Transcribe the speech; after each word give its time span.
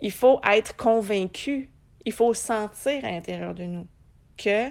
il 0.00 0.12
faut 0.12 0.40
être 0.44 0.76
convaincu, 0.76 1.70
il 2.04 2.12
faut 2.12 2.34
sentir 2.34 3.04
à 3.04 3.10
l'intérieur 3.10 3.54
de 3.54 3.64
nous 3.64 3.86
que 4.36 4.70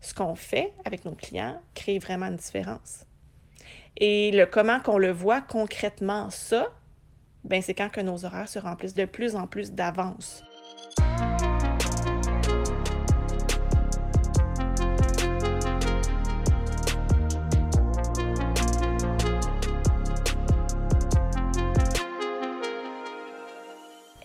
ce 0.00 0.14
qu'on 0.14 0.34
fait 0.34 0.72
avec 0.84 1.04
nos 1.04 1.14
clients 1.14 1.60
crée 1.74 1.98
vraiment 1.98 2.26
une 2.26 2.36
différence. 2.36 3.04
Et 3.96 4.30
le 4.32 4.46
comment 4.46 4.80
qu'on 4.80 4.98
le 4.98 5.10
voit 5.10 5.40
concrètement, 5.40 6.28
ça, 6.30 6.68
ben 7.44 7.62
c'est 7.62 7.74
quand 7.74 7.88
que 7.88 8.00
nos 8.00 8.24
horaires 8.24 8.48
se 8.48 8.58
remplissent 8.58 8.94
de 8.94 9.06
plus 9.06 9.36
en 9.36 9.46
plus 9.46 9.72
d'avance. 9.72 10.44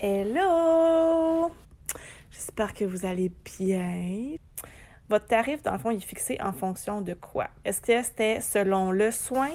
Hello! 0.03 1.51
J'espère 2.31 2.73
que 2.73 2.85
vous 2.85 3.05
allez 3.05 3.31
bien. 3.59 4.35
Votre 5.07 5.27
tarif, 5.27 5.61
dans 5.61 5.73
le 5.73 5.77
fond, 5.77 5.91
il 5.91 5.97
est 5.97 5.99
fixé 5.99 6.39
en 6.41 6.53
fonction 6.53 7.01
de 7.01 7.13
quoi? 7.13 7.49
Est-ce 7.63 7.81
que 7.81 8.01
c'était 8.01 8.41
selon 8.41 8.89
le 8.91 9.11
soin, 9.11 9.51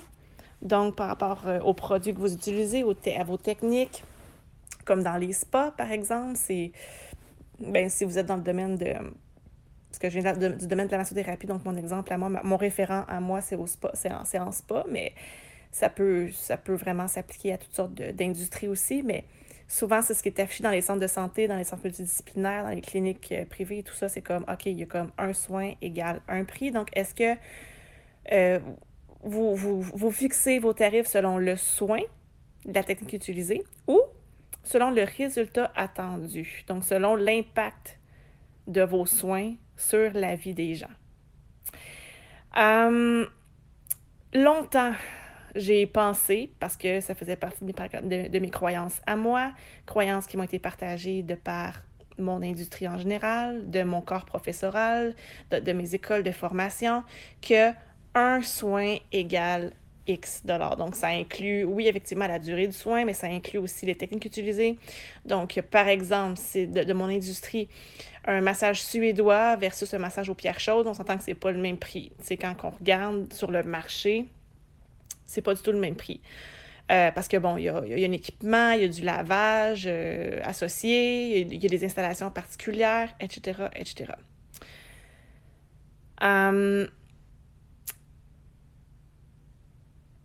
donc 0.62 0.94
par 0.94 1.08
rapport 1.08 1.48
euh, 1.48 1.58
aux 1.62 1.74
produits 1.74 2.14
que 2.14 2.20
vous 2.20 2.32
utilisez, 2.32 2.84
à 3.18 3.24
vos 3.24 3.36
techniques, 3.36 4.04
comme 4.84 5.02
dans 5.02 5.16
les 5.16 5.32
spas, 5.32 5.72
par 5.72 5.90
exemple? 5.90 6.34
C'est, 6.36 6.70
ben, 7.58 7.90
si 7.90 8.04
vous 8.04 8.16
êtes 8.16 8.26
dans 8.26 8.36
le 8.36 8.42
domaine 8.42 8.76
de 8.76 8.92
parce 9.90 9.98
que 9.98 10.06
viens 10.06 10.32
du 10.32 10.68
domaine 10.68 10.86
de 10.86 10.92
la 10.92 10.98
massothérapie, 10.98 11.48
donc 11.48 11.64
mon 11.64 11.74
exemple 11.74 12.12
à 12.12 12.18
moi, 12.18 12.30
mon 12.44 12.56
référent 12.56 13.04
à 13.08 13.18
moi, 13.18 13.40
c'est 13.40 13.56
au 13.56 13.66
spa, 13.66 13.90
c'est 13.94 14.12
en, 14.12 14.46
en, 14.46 14.52
spa, 14.52 14.84
mais 14.88 15.12
ça 15.72 15.88
peut, 15.88 16.30
ça 16.30 16.56
peut 16.56 16.74
vraiment 16.74 17.08
s'appliquer 17.08 17.54
à 17.54 17.58
toutes 17.58 17.74
sortes 17.74 17.94
d'industries 17.94 18.68
aussi, 18.68 19.02
mais 19.02 19.24
souvent, 19.68 20.02
c'est 20.02 20.14
ce 20.14 20.22
qui 20.22 20.28
est 20.28 20.40
affiché 20.40 20.62
dans 20.62 20.70
les 20.70 20.80
centres 20.80 21.00
de 21.00 21.06
santé, 21.06 21.48
dans 21.48 21.56
les 21.56 21.64
centres 21.64 21.84
multidisciplinaires, 21.84 22.64
dans 22.64 22.70
les 22.70 22.80
cliniques 22.80 23.32
euh, 23.32 23.44
privées, 23.44 23.82
tout 23.82 23.94
ça, 23.94 24.08
c'est 24.08 24.22
comme, 24.22 24.44
OK, 24.48 24.66
il 24.66 24.78
y 24.78 24.82
a 24.82 24.86
comme 24.86 25.10
un 25.18 25.32
soin 25.32 25.72
égale 25.82 26.20
un 26.28 26.44
prix. 26.44 26.70
Donc, 26.70 26.88
est-ce 26.94 27.14
que 27.14 27.38
euh, 28.32 28.58
vous, 29.22 30.10
fixez 30.10 30.58
vos 30.58 30.72
tarifs 30.72 31.06
selon 31.06 31.38
le 31.38 31.56
soin, 31.56 32.00
la 32.64 32.82
technique 32.82 33.12
utilisée, 33.12 33.62
ou 33.86 34.00
selon 34.62 34.90
le 34.90 35.04
résultat 35.04 35.72
attendu, 35.76 36.64
donc 36.66 36.84
selon 36.84 37.14
l'impact 37.14 37.98
de 38.66 38.82
vos 38.82 39.06
soins 39.06 39.54
sur 39.76 40.12
la 40.12 40.34
vie 40.34 40.54
des 40.54 40.74
gens. 40.74 40.86
Euh, 42.56 43.26
longtemps, 44.32 44.92
j'ai 45.56 45.86
pensé, 45.86 46.50
parce 46.60 46.76
que 46.76 47.00
ça 47.00 47.14
faisait 47.14 47.36
partie 47.36 47.64
de 47.64 48.38
mes, 48.38 48.50
croyances 48.50 49.00
à 49.06 49.16
moi, 49.16 49.52
croyances 49.86 50.26
qui 50.26 50.36
m'ont 50.36 50.44
été 50.44 50.58
partagées 50.58 51.22
de 51.22 51.34
par 51.34 51.82
mon 52.18 52.42
industrie 52.42 52.88
en 52.88 52.98
général, 52.98 53.68
de 53.70 53.82
mon 53.82 54.00
corps 54.00 54.24
professoral, 54.24 55.14
de, 55.50 55.72
mes 55.72 55.94
écoles 55.94 56.22
de 56.22 56.30
formation, 56.30 57.02
que 57.42 57.72
un 58.14 58.40
soin 58.42 58.96
égale 59.12 59.72
X 60.06 60.42
dollars. 60.44 60.76
Donc, 60.76 60.94
ça 60.94 61.08
inclut, 61.08 61.64
oui, 61.64 61.88
effectivement, 61.88 62.26
la 62.26 62.38
durée 62.38 62.66
du 62.66 62.72
soin, 62.72 63.04
mais 63.04 63.12
ça 63.12 63.26
inclut 63.26 63.58
aussi 63.58 63.86
les 63.86 63.94
techniques 63.94 64.24
utilisées. 64.24 64.78
Donc, 65.24 65.60
par 65.70 65.88
exemple, 65.88 66.36
c'est 66.36 66.66
de, 66.66 66.92
mon 66.92 67.06
industrie, 67.06 67.68
un 68.24 68.40
massage 68.40 68.82
suédois 68.82 69.56
versus 69.56 69.92
un 69.94 69.98
massage 69.98 70.30
aux 70.30 70.34
pierres 70.34 70.60
chaudes, 70.60 70.86
on 70.86 70.94
s'entend 70.94 71.16
que 71.16 71.24
c'est 71.24 71.34
pas 71.34 71.50
le 71.50 71.58
même 71.58 71.76
prix. 71.76 72.12
C'est 72.20 72.36
quand 72.36 72.54
on 72.62 72.70
regarde 72.70 73.32
sur 73.32 73.50
le 73.50 73.62
marché, 73.62 74.26
c'est 75.26 75.42
pas 75.42 75.54
du 75.54 75.62
tout 75.62 75.72
le 75.72 75.78
même 75.78 75.96
prix. 75.96 76.20
Euh, 76.92 77.10
parce 77.10 77.26
que, 77.26 77.36
bon, 77.36 77.56
il 77.56 77.64
y 77.64 77.68
a, 77.68 77.78
un 77.78 78.12
équipement, 78.12 78.70
il 78.70 78.82
y 78.82 78.84
a 78.84 78.88
du 78.88 79.02
lavage 79.02 79.84
euh, 79.86 80.40
associé, 80.44 81.40
il 81.40 81.62
y, 81.62 81.66
a, 81.66 81.68
des 81.68 81.84
installations 81.84 82.30
particulières, 82.30 83.12
etc., 83.18 83.64
etc. 83.74 84.12
Hum, 86.20 86.88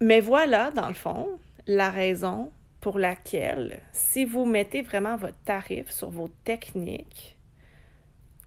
mais 0.01 0.19
voilà, 0.19 0.71
dans 0.71 0.87
le 0.87 0.93
fond, 0.93 1.39
la 1.67 1.89
raison 1.89 2.51
pour 2.79 2.99
laquelle, 2.99 3.81
si 3.91 4.25
vous 4.25 4.45
mettez 4.45 4.81
vraiment 4.81 5.15
votre 5.15 5.37
tarif 5.45 5.89
sur 5.89 6.09
vos 6.09 6.29
techniques 6.43 7.37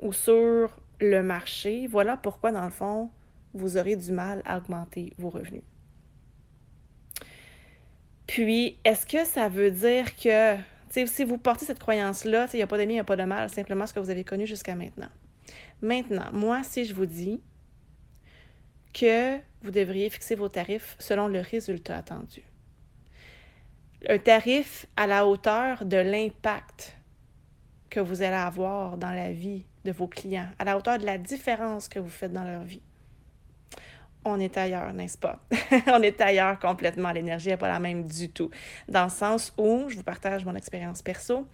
ou 0.00 0.12
sur 0.12 0.70
le 1.00 1.22
marché, 1.22 1.86
voilà 1.88 2.16
pourquoi, 2.16 2.52
dans 2.52 2.64
le 2.64 2.70
fond, 2.70 3.10
vous 3.54 3.76
aurez 3.76 3.96
du 3.96 4.12
mal 4.12 4.42
à 4.44 4.58
augmenter 4.58 5.12
vos 5.18 5.30
revenus. 5.30 5.62
Puis, 8.34 8.78
est-ce 8.82 9.06
que 9.06 9.24
ça 9.24 9.48
veut 9.48 9.70
dire 9.70 10.16
que, 10.16 10.56
si 10.90 11.22
vous 11.22 11.38
portez 11.38 11.66
cette 11.66 11.78
croyance-là, 11.78 12.48
il 12.52 12.56
n'y 12.56 12.62
a 12.62 12.66
pas 12.66 12.76
d'amis, 12.76 12.94
il 12.94 12.96
n'y 12.96 13.00
a 13.00 13.04
pas 13.04 13.14
de 13.14 13.22
mal, 13.22 13.48
simplement 13.48 13.86
ce 13.86 13.94
que 13.94 14.00
vous 14.00 14.10
avez 14.10 14.24
connu 14.24 14.44
jusqu'à 14.44 14.74
maintenant. 14.74 15.08
Maintenant, 15.80 16.32
moi, 16.32 16.64
si 16.64 16.84
je 16.84 16.94
vous 16.94 17.06
dis 17.06 17.40
que 18.92 19.38
vous 19.62 19.70
devriez 19.70 20.10
fixer 20.10 20.34
vos 20.34 20.48
tarifs 20.48 20.96
selon 20.98 21.28
le 21.28 21.38
résultat 21.38 21.98
attendu. 21.98 22.42
Un 24.08 24.18
tarif 24.18 24.86
à 24.96 25.06
la 25.06 25.28
hauteur 25.28 25.84
de 25.84 25.98
l'impact 25.98 26.96
que 27.88 28.00
vous 28.00 28.22
allez 28.22 28.34
avoir 28.34 28.96
dans 28.96 29.12
la 29.12 29.30
vie 29.30 29.64
de 29.84 29.92
vos 29.92 30.08
clients, 30.08 30.48
à 30.58 30.64
la 30.64 30.76
hauteur 30.76 30.98
de 30.98 31.06
la 31.06 31.18
différence 31.18 31.86
que 31.86 32.00
vous 32.00 32.10
faites 32.10 32.32
dans 32.32 32.42
leur 32.42 32.64
vie 32.64 32.82
on 34.24 34.40
est 34.40 34.56
ailleurs, 34.56 34.92
n'est-ce 34.92 35.18
pas? 35.18 35.38
on 35.88 36.02
est 36.02 36.20
ailleurs 36.20 36.58
complètement. 36.58 37.12
L'énergie 37.12 37.48
n'est 37.50 37.56
pas 37.56 37.68
la 37.68 37.78
même 37.78 38.06
du 38.06 38.30
tout. 38.30 38.50
Dans 38.88 39.04
le 39.04 39.10
sens 39.10 39.52
où, 39.58 39.84
je 39.88 39.96
vous 39.96 40.02
partage 40.02 40.44
mon 40.44 40.54
expérience 40.54 41.02
perso. 41.02 41.46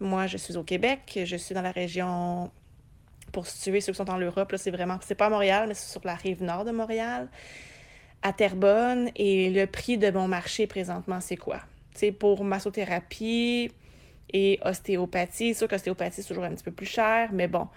Moi, 0.00 0.26
je 0.26 0.36
suis 0.36 0.56
au 0.56 0.62
Québec. 0.62 1.20
Je 1.24 1.36
suis 1.36 1.54
dans 1.54 1.62
la 1.62 1.70
région, 1.70 2.50
pour 3.32 3.46
situer 3.46 3.80
ceux 3.80 3.92
qui 3.92 3.98
sont 3.98 4.10
en 4.10 4.18
Europe, 4.18 4.54
c'est 4.56 4.70
vraiment, 4.70 4.98
c'est 5.02 5.14
pas 5.14 5.26
à 5.26 5.30
Montréal, 5.30 5.66
mais 5.68 5.74
c'est 5.74 5.90
sur 5.90 6.00
la 6.04 6.14
rive 6.14 6.42
nord 6.42 6.64
de 6.64 6.70
Montréal, 6.70 7.28
à 8.22 8.32
Terrebonne. 8.32 9.10
Et 9.14 9.50
le 9.50 9.66
prix 9.66 9.98
de 9.98 10.10
mon 10.10 10.28
marché 10.28 10.66
présentement, 10.66 11.20
c'est 11.20 11.36
quoi? 11.36 11.60
C'est 11.94 12.12
pour 12.12 12.44
massothérapie 12.44 13.70
et 14.32 14.58
ostéopathie. 14.64 15.54
C'est 15.54 15.58
sûr 15.58 15.68
qu'ostéopathie, 15.68 16.22
c'est 16.22 16.28
toujours 16.28 16.44
un 16.44 16.50
petit 16.50 16.64
peu 16.64 16.72
plus 16.72 16.86
cher, 16.86 17.30
mais 17.32 17.48
bon, 17.48 17.68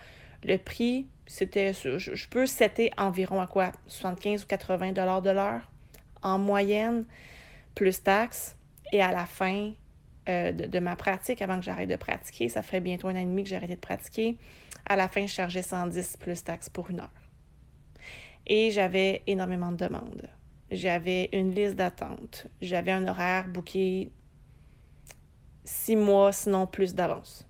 le 0.44 0.58
prix, 0.58 1.08
c'était, 1.30 1.74
je, 1.74 2.28
peux 2.28 2.48
setter 2.48 2.92
environ 2.98 3.40
à 3.40 3.46
quoi? 3.46 3.72
75 3.86 4.44
ou 4.44 4.48
80 4.48 4.94
dollars 4.94 5.22
de 5.22 5.30
l'heure 5.30 5.62
en 6.24 6.40
moyenne, 6.40 7.06
plus 7.76 8.02
taxes. 8.02 8.58
Et 8.92 9.00
à 9.00 9.12
la 9.12 9.28
fin 9.28 9.74
euh, 10.28 10.52
de, 10.52 10.80
ma 10.80 10.96
pratique, 10.96 11.44
avant 11.44 11.60
que 11.60 11.66
j'arrête 11.66 11.88
de 11.88 11.98
pratiquer, 11.98 12.50
ça 12.50 12.64
ferait 12.64 12.82
bientôt 12.82 13.10
un 13.10 13.16
an 13.16 13.20
et 13.20 13.26
demi 13.26 13.44
que 13.44 13.50
j'ai 13.50 13.58
arrêté 13.58 13.76
de 13.76 13.80
pratiquer. 13.80 14.38
À 14.88 14.96
la 14.96 15.08
fin, 15.08 15.28
je 15.28 15.34
chargeais 15.34 15.62
110 15.62 16.18
plus 16.18 16.44
taxes 16.44 16.68
pour 16.68 16.90
une 16.90 17.02
heure. 17.02 17.14
Et 18.48 18.72
j'avais 18.72 19.22
énormément 19.28 19.72
de 19.72 19.78
demandes. 19.78 20.28
J'avais 20.72 21.30
une 21.32 21.54
liste 21.54 21.76
d'attente. 21.76 22.48
J'avais 22.60 22.92
un 22.92 23.08
horaire 23.08 23.48
booké 23.48 24.12
six 25.64 25.96
mois, 25.96 26.32
sinon 26.32 26.66
plus 26.66 26.96
d'avance. 26.96 27.48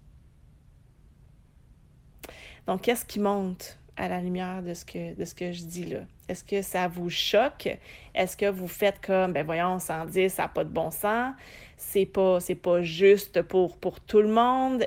Donc, 2.70 2.82
qu'est-ce 2.82 3.04
qui 3.04 3.20
monte 3.20 3.80
à 3.98 4.08
la 4.08 4.22
lumière 4.22 4.62
de 4.62 4.76
ce 4.76 4.86
que, 4.86 5.52
je 5.52 5.64
dis 5.64 5.86
là? 5.86 6.02
Est-ce 6.28 6.44
que 6.44 6.62
ça 6.62 6.88
vous 6.88 7.10
choque? 7.10 7.68
Est-ce 8.14 8.38
que 8.38 8.46
vous 8.46 8.68
faites 8.68 9.02
comme, 9.02 9.34
ben 9.34 9.44
voyons, 9.44 9.80
110, 9.80 10.30
ça 10.30 10.44
n'a 10.44 10.50
pas 10.50 10.64
de 10.64 10.70
bon 10.70 10.92
sens? 10.92 11.34
C'est 11.78 12.06
pas, 12.06 12.38
pas 12.62 12.84
juste 12.84 13.42
pour, 13.42 13.80
tout 14.06 14.22
le 14.22 14.28
monde? 14.28 14.86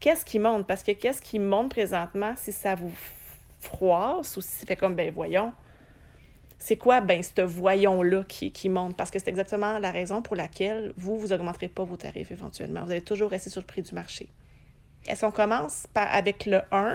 Qu'est-ce 0.00 0.24
qui 0.24 0.38
monte? 0.38 0.66
Parce 0.66 0.82
que 0.82 0.92
qu'est-ce 0.92 1.20
qui 1.20 1.38
monte 1.38 1.72
présentement 1.72 2.32
si 2.38 2.52
ça 2.52 2.74
vous 2.74 2.94
froisse 3.60 4.38
ou 4.38 4.40
si 4.40 4.52
ça 4.52 4.64
fait 4.64 4.76
comme, 4.76 4.94
ben 4.94 5.12
voyons, 5.12 5.52
c'est 6.58 6.78
quoi, 6.78 7.02
ben, 7.02 7.22
ce 7.22 7.42
voyons-là 7.42 8.24
qui, 8.26 8.50
qui 8.50 8.70
monte? 8.70 8.96
Parce 8.96 9.10
que 9.10 9.18
c'est 9.18 9.28
exactement 9.28 9.78
la 9.78 9.90
raison 9.90 10.22
pour 10.22 10.36
laquelle 10.36 10.94
vous, 10.96 11.18
vous 11.18 11.34
augmenterez 11.34 11.68
pas 11.68 11.84
vos 11.84 11.98
tarifs 11.98 12.30
éventuellement. 12.30 12.82
Vous 12.82 12.92
allez 12.92 13.02
toujours 13.02 13.28
rester 13.28 13.50
sur 13.50 13.60
le 13.60 13.66
prix 13.66 13.82
du 13.82 13.94
marché. 13.94 14.30
Est-ce 15.06 15.22
qu'on 15.22 15.30
commence 15.30 15.86
avec 15.94 16.46
le 16.46 16.60
1, 16.70 16.94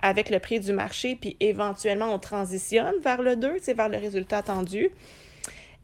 avec 0.00 0.30
le 0.30 0.38
prix 0.38 0.60
du 0.60 0.72
marché, 0.72 1.16
puis 1.16 1.36
éventuellement 1.40 2.06
on 2.06 2.18
transitionne 2.18 2.94
vers 3.02 3.22
le 3.22 3.36
2, 3.36 3.58
c'est 3.60 3.74
vers 3.74 3.88
le 3.88 3.98
résultat 3.98 4.38
attendu? 4.38 4.90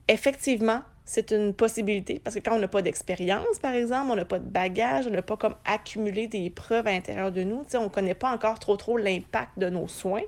Effectivement, 0.09 0.83
c'est 1.05 1.33
une 1.33 1.55
possibilité 1.55 2.21
parce 2.23 2.37
que 2.37 2.41
quand 2.41 2.55
on 2.55 2.59
n'a 2.59 2.69
pas 2.69 2.83
d'expérience, 2.83 3.59
par 3.61 3.75
exemple, 3.75 4.13
on 4.13 4.17
n'a 4.17 4.25
pas 4.25 4.39
de 4.39 4.49
bagage, 4.49 5.07
on 5.07 5.11
n'a 5.11 5.23
pas 5.23 5.37
comme 5.37 5.57
accumulé 5.65 6.27
des 6.29 6.51
preuves 6.51 6.87
à 6.87 6.93
l'intérieur 6.93 7.33
de 7.33 7.43
nous, 7.43 7.65
on 7.75 7.83
ne 7.85 7.89
connaît 7.89 8.15
pas 8.15 8.31
encore 8.31 8.59
trop 8.59 8.77
trop 8.77 8.97
l'impact 8.97 9.59
de 9.59 9.69
nos 9.69 9.89
soins 9.89 10.23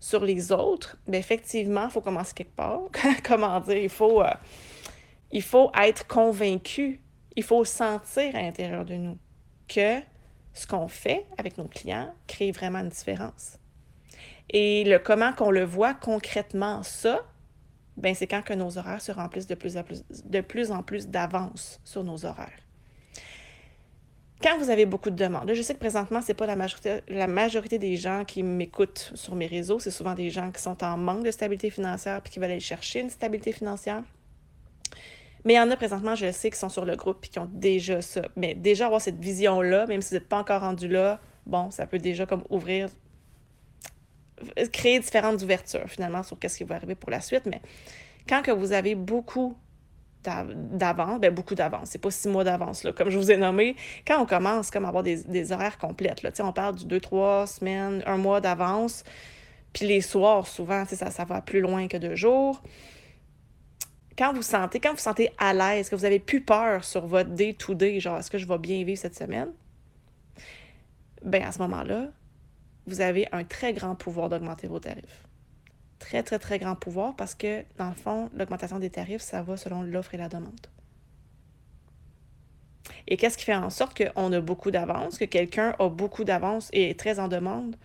sur 0.00 0.24
les 0.24 0.50
autres, 0.50 0.96
mais 1.06 1.18
effectivement, 1.18 1.84
il 1.84 1.90
faut 1.90 2.00
commencer 2.00 2.32
quelque 2.34 2.56
part. 2.56 2.80
Comment 3.24 3.60
dire, 3.60 3.76
il 3.76 3.88
faut, 3.88 4.20
euh, 4.22 4.34
il 5.30 5.42
faut 5.42 5.70
être 5.80 6.08
convaincu, 6.08 7.00
il 7.36 7.44
faut 7.44 7.64
sentir 7.64 8.34
à 8.34 8.42
l'intérieur 8.42 8.84
de 8.84 8.94
nous 8.94 9.18
que 9.68 10.00
ce 10.54 10.66
qu'on 10.66 10.88
fait 10.88 11.26
avec 11.38 11.58
nos 11.58 11.66
clients 11.66 12.12
crée 12.26 12.52
vraiment 12.52 12.80
une 12.80 12.88
différence. 12.88 13.58
Et 14.50 14.84
le 14.84 14.98
comment 14.98 15.32
qu'on 15.32 15.50
le 15.50 15.64
voit 15.64 15.94
concrètement, 15.94 16.82
ça, 16.82 17.20
ben 17.96 18.14
c'est 18.14 18.26
quand 18.26 18.42
que 18.42 18.52
nos 18.52 18.78
horaires 18.78 19.00
se 19.00 19.12
remplissent 19.12 19.46
de 19.46 19.54
plus 19.54 20.70
en 20.70 20.82
plus, 20.82 21.08
d'avance 21.08 21.80
sur 21.84 22.04
nos 22.04 22.24
horaires. 22.24 22.58
Quand 24.42 24.58
vous 24.58 24.70
avez 24.70 24.86
beaucoup 24.86 25.10
de 25.10 25.14
demandes, 25.14 25.52
je 25.54 25.62
sais 25.62 25.74
que 25.74 25.78
présentement, 25.78 26.20
ce 26.20 26.28
n'est 26.28 26.34
pas 26.34 26.46
la 26.46 26.56
majorité, 26.56 27.00
la 27.06 27.28
majorité 27.28 27.78
des 27.78 27.96
gens 27.96 28.24
qui 28.24 28.42
m'écoutent 28.42 29.12
sur 29.14 29.36
mes 29.36 29.46
réseaux. 29.46 29.78
C'est 29.78 29.92
souvent 29.92 30.14
des 30.14 30.30
gens 30.30 30.50
qui 30.50 30.60
sont 30.60 30.82
en 30.82 30.96
manque 30.96 31.24
de 31.24 31.30
stabilité 31.30 31.70
financière 31.70 32.20
puis 32.20 32.32
qui 32.32 32.40
veulent 32.40 32.50
aller 32.50 32.58
chercher 32.58 33.00
une 33.00 33.10
stabilité 33.10 33.52
financière. 33.52 34.02
Mais 35.44 35.54
il 35.54 35.56
y 35.56 35.60
en 35.60 35.70
a 35.70 35.76
présentement, 35.76 36.14
je 36.14 36.26
le 36.26 36.32
sais, 36.32 36.50
qui 36.50 36.58
sont 36.58 36.68
sur 36.68 36.84
le 36.84 36.96
groupe 36.96 37.24
et 37.24 37.28
qui 37.28 37.38
ont 37.38 37.48
déjà 37.50 38.00
ça. 38.00 38.22
Mais 38.36 38.54
déjà 38.54 38.86
avoir 38.86 39.00
cette 39.00 39.18
vision-là, 39.18 39.86
même 39.86 40.00
si 40.00 40.10
vous 40.10 40.14
n'êtes 40.16 40.28
pas 40.28 40.38
encore 40.38 40.60
rendu 40.60 40.88
là, 40.88 41.20
bon, 41.46 41.70
ça 41.70 41.86
peut 41.86 41.98
déjà 41.98 42.26
comme 42.26 42.44
ouvrir, 42.48 42.88
créer 44.72 45.00
différentes 45.00 45.42
ouvertures 45.42 45.88
finalement 45.88 46.22
sur 46.22 46.38
qu'est-ce 46.38 46.58
qui 46.58 46.64
va 46.64 46.76
arriver 46.76 46.94
pour 46.94 47.10
la 47.10 47.20
suite. 47.20 47.46
Mais 47.46 47.60
quand 48.28 48.42
que 48.42 48.50
vous 48.50 48.72
avez 48.72 48.94
beaucoup 48.94 49.56
d'avance, 50.22 51.18
ben 51.18 51.34
beaucoup 51.34 51.56
d'avance, 51.56 51.88
c'est 51.90 52.00
pas 52.00 52.12
six 52.12 52.28
mois 52.28 52.44
d'avance, 52.44 52.86
comme 52.96 53.10
je 53.10 53.18
vous 53.18 53.32
ai 53.32 53.36
nommé. 53.36 53.74
Quand 54.06 54.22
on 54.22 54.26
commence 54.26 54.70
comme 54.70 54.84
à 54.84 54.88
avoir 54.88 55.02
des, 55.02 55.52
horaires 55.52 55.78
complètes, 55.78 56.22
là, 56.22 56.30
on 56.40 56.52
parle 56.52 56.76
du 56.76 56.84
deux, 56.84 57.00
trois 57.00 57.48
semaines, 57.48 58.04
un 58.06 58.18
mois 58.18 58.40
d'avance, 58.40 59.02
puis 59.72 59.86
les 59.86 60.00
soirs, 60.00 60.46
souvent, 60.46 60.84
ça, 60.84 61.10
ça 61.10 61.24
va 61.24 61.40
plus 61.40 61.60
loin 61.60 61.88
que 61.88 61.96
deux 61.96 62.14
jours. 62.14 62.62
Quand 64.16 64.32
vous 64.32 64.42
sentez, 64.42 64.80
quand 64.80 64.92
vous 64.92 64.98
sentez 64.98 65.30
à 65.38 65.54
l'aise, 65.54 65.88
que 65.88 65.96
vous 65.96 66.04
avez 66.04 66.18
plus 66.18 66.42
peur 66.42 66.84
sur 66.84 67.06
votre 67.06 67.30
day-to-day, 67.30 68.00
genre 68.00 68.18
est-ce 68.18 68.30
que 68.30 68.38
je 68.38 68.46
vais 68.46 68.58
bien 68.58 68.84
vivre 68.84 68.98
cette 68.98 69.16
semaine, 69.16 69.50
ben 71.22 71.42
à 71.42 71.52
ce 71.52 71.58
moment-là, 71.60 72.08
vous 72.86 73.00
avez 73.00 73.26
un 73.32 73.44
très 73.44 73.72
grand 73.72 73.94
pouvoir 73.94 74.28
d'augmenter 74.28 74.66
vos 74.66 74.80
tarifs 74.80 75.22
très, 76.02 76.22
très, 76.22 76.38
très 76.38 76.58
grand 76.58 76.74
pouvoir 76.74 77.14
parce 77.14 77.34
que, 77.34 77.64
dans 77.78 77.88
le 77.88 77.94
fond, 77.94 78.28
l'augmentation 78.34 78.78
des 78.78 78.90
tarifs, 78.90 79.22
ça 79.22 79.42
va 79.42 79.56
selon 79.56 79.82
l'offre 79.82 80.14
et 80.14 80.18
la 80.18 80.28
demande. 80.28 80.66
Et 83.06 83.16
qu'est-ce 83.16 83.38
qui 83.38 83.44
fait 83.44 83.54
en 83.54 83.70
sorte 83.70 83.96
qu'on 83.96 84.32
a 84.32 84.40
beaucoup 84.40 84.70
d'avance, 84.70 85.16
que 85.16 85.24
quelqu'un 85.24 85.74
a 85.78 85.88
beaucoup 85.88 86.24
d'avance 86.24 86.68
et 86.72 86.90
est 86.90 86.98
très 86.98 87.18
en 87.18 87.28
demande 87.28 87.76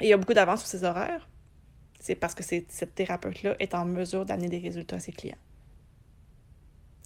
et 0.00 0.12
a 0.12 0.16
beaucoup 0.16 0.34
d'avance 0.34 0.60
sur 0.60 0.68
ses 0.68 0.84
horaires? 0.84 1.28
C'est 2.02 2.16
parce 2.16 2.34
que 2.34 2.42
cette 2.42 2.96
thérapeute-là 2.96 3.54
est 3.60 3.74
en 3.74 3.84
mesure 3.84 4.26
d'amener 4.26 4.48
des 4.48 4.58
résultats 4.58 4.96
à 4.96 4.98
ses 4.98 5.12
clients. 5.12 5.38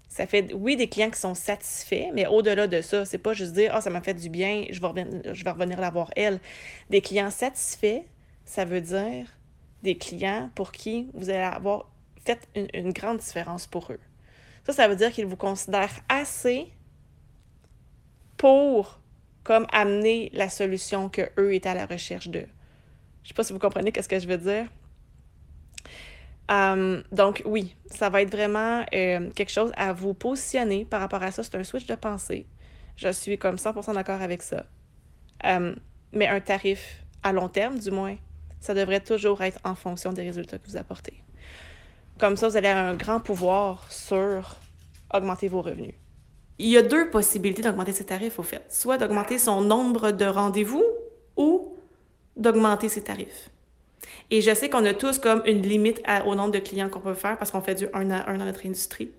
Ça 0.09 0.27
fait, 0.27 0.55
oui, 0.55 0.75
des 0.75 0.89
clients 0.89 1.11
qui 1.11 1.21
sont 1.21 1.35
satisfaits, 1.35 2.13
mais 2.15 2.27
au-delà 2.27 2.67
de 2.67 2.81
ça, 2.81 3.05
c'est 3.05 3.19
pas 3.19 3.35
juste 3.35 3.53
dire, 3.53 3.73
ah, 3.75 3.83
ça 3.83 3.91
m'a 3.91 4.01
fait 4.01 4.15
du 4.15 4.31
bien, 4.31 4.65
je 4.71 4.81
vais 4.81 5.51
revenir, 5.51 5.79
la 5.79 5.91
voir 5.91 6.11
elle. 6.17 6.41
Des 6.89 7.03
clients 7.03 7.31
satisfaits, 7.31 8.05
ça 8.47 8.65
veut 8.65 8.81
dire 8.81 9.27
des 9.83 9.99
clients 9.99 10.51
pour 10.55 10.73
qui 10.73 11.11
vous 11.13 11.29
allez 11.29 11.41
avoir 11.41 11.91
fait 12.25 12.49
une, 12.55 12.95
grande 12.95 13.19
différence 13.19 13.67
pour 13.67 13.93
eux. 13.93 14.01
Ça, 14.65 14.73
ça 14.73 14.89
veut 14.89 14.97
dire 14.97 15.13
qu'ils 15.13 15.27
vous 15.27 15.37
considèrent 15.37 16.01
assez 16.09 16.69
pour 18.39 18.99
comme 19.45 19.67
amener 19.73 20.31
la 20.33 20.49
solution 20.49 21.11
que 21.11 21.29
eux 21.39 21.53
étaient 21.53 21.69
à 21.69 21.75
la 21.75 21.85
recherche 21.85 22.29
de. 22.29 22.47
Je 23.25 23.29
sais 23.29 23.35
pas 23.35 23.45
si 23.45 23.53
vous 23.53 23.59
comprenez 23.59 23.93
ce 23.95 24.09
que 24.09 24.19
je 24.19 24.27
veux 24.27 24.39
dire. 24.39 24.69
Euh, 26.51 27.03
donc 27.11 27.43
oui, 27.45 27.75
ça 27.87 28.09
va 28.09 28.23
être 28.23 28.31
vraiment 28.31 28.85
euh, 28.95 29.31
quelque 29.31 29.51
chose 29.51 29.73
à 29.77 29.93
vous 29.93 30.15
positionner 30.15 30.85
par 30.85 31.01
rapport 31.01 31.23
à 31.23 31.31
ça. 31.31 31.43
C'est 31.43 31.57
un 31.57 31.65
switch 31.65 31.87
de 31.87 31.95
pensée. 31.95 32.47
Je 32.97 33.11
suis 33.13 33.37
comme 33.39 33.57
100% 33.57 33.95
d'accord 33.95 34.23
avec 34.23 34.43
ça. 34.43 34.65
Euh, 35.45 35.75
mais 36.13 36.29
un 36.29 36.41
tarif 36.41 37.05
à 37.23 37.33
long 37.33 37.49
terme, 37.49 37.79
du 37.79 37.91
moins, 37.91 38.17
ça 38.61 38.75
devrait 38.75 39.01
toujours 39.01 39.43
être 39.43 39.59
en 39.65 39.75
fonction 39.75 40.13
des 40.13 40.23
résultats 40.23 40.59
que 40.59 40.67
vous 40.69 40.77
apportez. 40.77 41.23
Comme 42.19 42.37
ça, 42.37 42.49
vous 42.49 42.57
allez 42.57 42.69
avoir 42.69 42.87
un 42.87 42.95
grand 42.95 43.21
pouvoir 43.21 43.91
sur 43.91 44.57
augmenter 45.13 45.49
vos 45.49 45.63
revenus. 45.63 45.95
Il 46.59 46.69
y 46.69 46.79
a 46.79 46.83
deux 46.83 47.11
possibilités 47.11 47.61
d'augmenter 47.61 47.93
ses 47.93 48.07
tarifs, 48.07 48.39
au 48.39 48.43
fait. 48.43 48.65
Soit 48.71 48.97
d'augmenter 48.97 49.39
son 49.39 49.61
nombre 49.61 50.11
de 50.13 50.25
rendez-vous 50.25 50.85
ou 51.37 51.77
d'augmenter 52.37 52.89
ses 52.89 53.03
tarifs. 53.03 53.51
Et 54.31 54.41
je 54.41 54.55
sais 54.55 54.69
qu'on 54.69 54.85
a 54.85 54.95
tous 54.95 55.19
comme 55.19 55.43
une 55.47 55.63
limite 55.63 56.03
au 56.27 56.35
nombre 56.35 56.53
de 56.53 56.59
clients 56.59 56.89
qu'on 56.89 57.01
peut 57.01 57.15
faire 57.15 57.39
parce 57.39 57.51
qu'on 57.51 57.61
fait 57.61 57.75
du 57.75 57.87
1 57.93 58.11
à 58.11 58.31
1 58.31 58.39
dans 58.39 58.45
notre 58.45 58.67
industrie. 58.67 59.11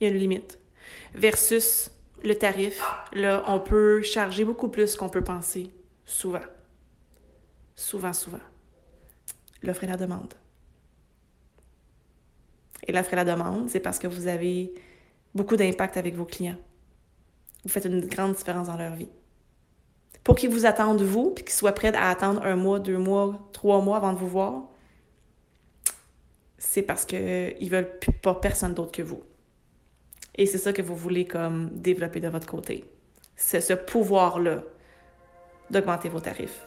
Il 0.00 0.04
y 0.04 0.10
a 0.10 0.12
une 0.12 0.18
limite. 0.18 0.58
Versus 1.14 1.90
le 2.24 2.34
tarif, 2.34 2.82
là, 3.12 3.44
on 3.46 3.60
peut 3.60 4.02
charger 4.02 4.44
beaucoup 4.44 4.68
plus 4.68 4.96
qu'on 4.96 5.08
peut 5.08 5.24
penser, 5.24 5.70
souvent. 6.04 6.40
Souvent, 7.76 8.12
souvent 8.12 8.40
l'offre 9.62 9.84
et 9.84 9.86
la 9.86 9.96
demande. 9.96 10.34
Et 12.86 12.92
l'offre 12.92 13.12
et 13.12 13.16
la 13.16 13.24
demande, 13.24 13.68
c'est 13.68 13.80
parce 13.80 13.98
que 13.98 14.06
vous 14.06 14.28
avez 14.28 14.72
beaucoup 15.34 15.56
d'impact 15.56 15.96
avec 15.96 16.14
vos 16.14 16.24
clients. 16.24 16.58
Vous 17.64 17.70
faites 17.70 17.84
une 17.84 18.06
grande 18.06 18.34
différence 18.34 18.68
dans 18.68 18.76
leur 18.76 18.94
vie. 18.94 19.08
Pour 20.24 20.34
qu'ils 20.34 20.50
vous 20.50 20.66
attendent, 20.66 21.00
vous, 21.02 21.30
puis 21.30 21.44
qu'ils 21.44 21.54
soient 21.54 21.72
prêts 21.72 21.94
à 21.94 22.10
attendre 22.10 22.42
un 22.44 22.56
mois, 22.56 22.80
deux 22.80 22.98
mois, 22.98 23.48
trois 23.52 23.80
mois 23.80 23.96
avant 23.96 24.12
de 24.12 24.18
vous 24.18 24.28
voir, 24.28 24.62
c'est 26.58 26.82
parce 26.82 27.04
qu'ils 27.04 27.18
ne 27.60 27.68
veulent 27.68 27.98
pas 28.22 28.34
personne 28.34 28.74
d'autre 28.74 28.92
que 28.92 29.02
vous. 29.02 29.22
Et 30.34 30.46
c'est 30.46 30.58
ça 30.58 30.72
que 30.72 30.82
vous 30.82 30.96
voulez 30.96 31.26
comme 31.26 31.70
développer 31.72 32.20
de 32.20 32.28
votre 32.28 32.46
côté. 32.46 32.84
C'est 33.36 33.60
ce 33.60 33.72
pouvoir-là 33.72 34.62
d'augmenter 35.70 36.08
vos 36.08 36.20
tarifs. 36.20 36.66